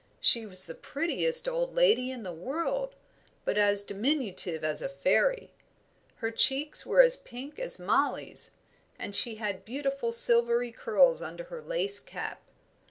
She 0.19 0.47
was 0.47 0.65
the 0.65 0.73
prettiest 0.73 1.47
old 1.47 1.75
lady 1.75 2.09
in 2.09 2.23
the 2.23 2.33
world, 2.33 2.95
but 3.45 3.55
as 3.55 3.83
diminutive 3.83 4.63
as 4.63 4.81
a 4.81 4.89
fairy; 4.89 5.51
her 6.15 6.31
cheeks 6.31 6.87
were 6.87 7.01
as 7.01 7.17
pink 7.17 7.59
as 7.59 7.77
Mollie's; 7.77 8.49
and 8.97 9.15
she 9.15 9.35
had 9.35 9.63
beautiful 9.63 10.11
silvery 10.11 10.71
curls 10.71 11.21
under 11.21 11.43
her 11.43 11.61
lace 11.61 11.99
cap. 11.99 12.41